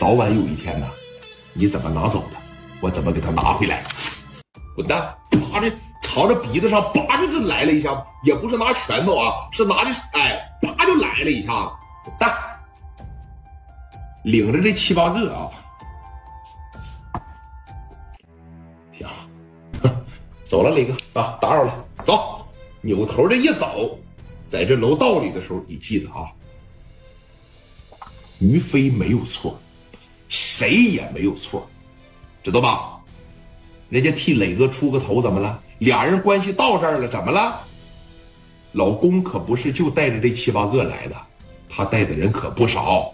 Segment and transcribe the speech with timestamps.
[0.00, 0.90] 早晚有一天呢，
[1.52, 2.36] 你怎么拿走的，
[2.80, 3.84] 我怎么给他拿回来。
[4.74, 5.14] 滚蛋！
[5.30, 5.70] 啪的，
[6.02, 11.72] 朝着鼻子上叭就就来了一下，也不是拿拳头啊，是拿的哎，啪就来了一下子。
[12.06, 12.34] 滚蛋！
[14.24, 15.50] 领着这七八个啊，
[18.92, 19.06] 行，
[20.48, 22.46] 走了，磊哥啊，打扰了，走。
[22.80, 23.98] 扭头这一走，
[24.48, 26.32] 在这楼道里的时候，你记得啊，
[28.38, 29.60] 于飞没有错，
[30.30, 31.68] 谁也没有错，
[32.42, 32.96] 知道吧？
[33.88, 35.60] 人家替磊哥出个头，怎么了？
[35.80, 37.60] 俩人关系到这儿了，怎么了？
[38.72, 41.16] 老公可不是就带着这七八个来的，
[41.68, 43.12] 他带的人可不少，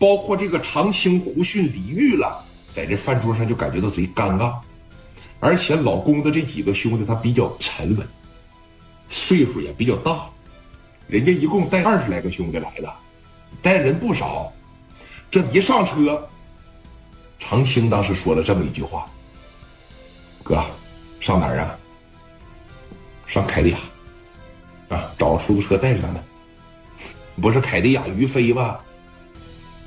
[0.00, 4.56] 包括这个长青、胡迅、李玉了，在这饭桌上就感觉到贼尴尬，
[5.38, 8.04] 而且老公的这几个兄弟他比较沉稳。
[9.08, 10.28] 岁数也比较大，
[11.06, 12.92] 人家一共带二十来个兄弟来的，
[13.62, 14.52] 带人不少。
[15.30, 16.28] 这一上车，
[17.38, 19.06] 长青当时说了这么一句话
[20.42, 20.62] ：“哥，
[21.20, 21.78] 上哪儿啊？
[23.26, 23.78] 上凯迪亚
[24.88, 26.22] 啊，找个出租车带着咱们。
[27.40, 28.78] 不是凯迪亚于飞吗？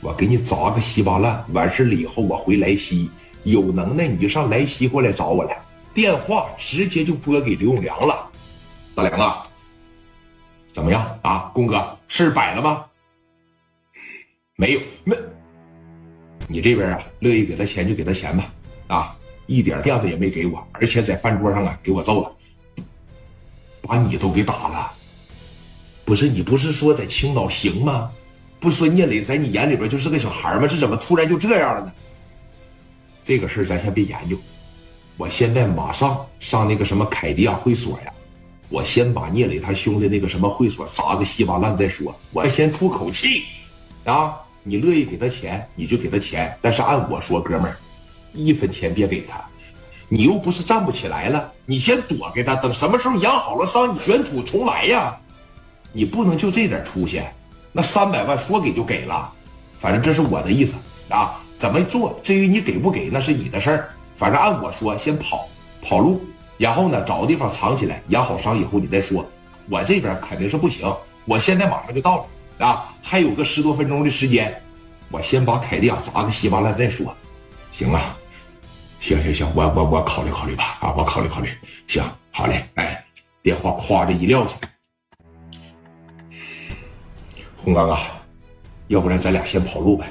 [0.00, 1.44] 我给你砸个稀巴烂。
[1.52, 3.10] 完事了以后，我回莱西，
[3.44, 5.60] 有能耐你就上莱西过来找我来。
[5.94, 8.30] 电话直接就拨给刘永良了。”
[8.94, 9.42] 大梁啊，
[10.72, 12.84] 怎么样啊，公哥，事儿摆了吗？
[14.56, 15.16] 没有，没。
[16.50, 18.52] 你这边啊，乐意给他钱就给他钱吧，
[18.86, 22.32] 啊，一点面子也没给我，而且在饭桌上啊给我揍了，
[23.82, 24.92] 把你都给打了。
[26.06, 28.10] 不是你不是说在青岛行吗？
[28.58, 30.66] 不说聂磊在你眼里边就是个小孩吗？
[30.66, 31.92] 这怎么突然就这样了呢？
[33.22, 34.36] 这个事儿咱先别研究，
[35.18, 38.12] 我现在马上上那个什么凯迪亚会所呀。
[38.70, 43.44] 我先把聂磊他兄弟那个什么会所砸个稀巴烂再说，我要先出口气，
[44.04, 44.34] 啊！
[44.68, 47.76] 你乐意给他钱你就给他钱，但是按我说，哥们儿，
[48.34, 49.42] 一分钱别给他，
[50.10, 55.18] 你又不是站不起来了，你先躲开他，等什么时候养好了伤，你卷土重来呀！
[55.90, 57.22] 你不能就这点出息，
[57.72, 59.32] 那三百万说给就给了，
[59.80, 60.74] 反正这是我的意思
[61.08, 61.40] 啊！
[61.56, 62.20] 怎么做？
[62.22, 65.48] 至于你给不给，那是你的事儿，反正按我说，先跑
[65.80, 66.20] 跑路。
[66.58, 69.26] 然后呢，找个地方藏起来，养好伤以后你再说。
[69.70, 72.26] 我这边肯定是不行，我现在马上就到了
[72.58, 74.60] 啊，还有个十多分钟的时间，
[75.10, 77.14] 我先把凯蒂亚砸个稀巴烂再说，
[77.72, 78.16] 行啊？
[79.00, 81.48] 行行行，我我我考虑考虑吧，啊，我考虑考虑。
[81.86, 82.02] 行，
[82.32, 83.04] 好嘞，哎，
[83.42, 84.56] 电话夸的一撂下。
[87.56, 88.00] 红刚啊，
[88.88, 90.06] 要不然咱俩先跑路呗，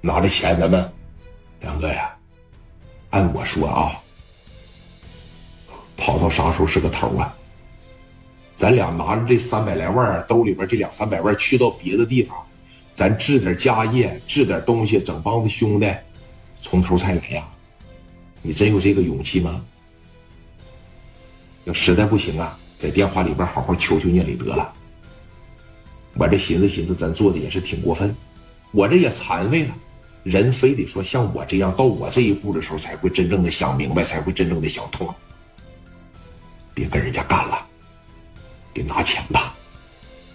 [0.00, 0.92] 拿着钱咱们，
[1.60, 2.12] 梁哥呀，
[3.10, 3.92] 按我说啊。
[5.96, 7.32] 跑到啥时候是个头啊？
[8.62, 12.38] 咱俩拿着这三百来万，兜里边这两三百万，去到别的地方，
[12.94, 15.92] 咱置点家业，置点东西，整帮子兄弟，
[16.60, 17.44] 从头再来呀？
[18.40, 19.64] 你真有这个勇气吗？
[21.64, 24.72] 要实在不行啊，在电话里边好好求求聂磊得了。
[26.14, 28.16] 我这寻思寻思，咱做的也是挺过分，
[28.70, 29.74] 我这也残废了。
[30.22, 35.12] 人非得说像我这样到我这一步的时候，才会真正的想明白，才会真正的想通。
[36.72, 37.66] 别跟人家干了，
[38.72, 39.54] 给拿钱吧。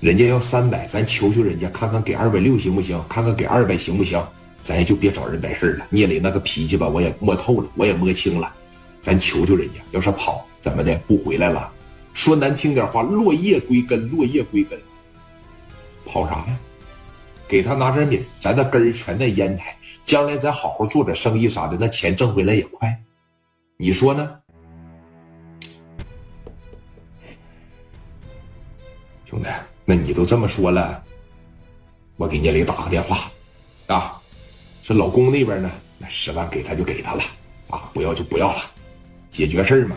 [0.00, 3.02] 人家要三百，咱求求人家，看看给二百六行不行？
[3.08, 4.24] 看看给二百行不行？
[4.62, 5.86] 咱也就别找人办事了。
[5.90, 8.54] 聂磊那个脾气吧，我也摸透了，我也摸清了。
[9.00, 11.70] 咱求求人家，要是跑怎么的不回来了？
[12.12, 14.78] 说难听点话，落叶归根，落叶归根。
[16.04, 16.58] 跑啥呀？
[17.46, 19.74] 给他拿点米，咱那根儿全在烟台，
[20.04, 23.00] 将来咱好好做点生意啥的，那钱挣回来也快。
[23.76, 24.36] 你说呢？
[29.28, 29.48] 兄弟，
[29.84, 31.02] 那你都这么说了，
[32.16, 33.30] 我给聂磊打个电话，
[33.86, 34.18] 啊，
[34.82, 37.22] 这老公那边呢，那十万给他就给他了，
[37.68, 38.62] 啊，不要就不要了，
[39.30, 39.96] 解决事儿嘛。